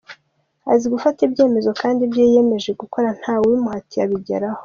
[0.71, 4.59] Azi gufata ibyemezo, kandi ibyo yiyemeje gukora ntawe ubimuhatiye abigeraho.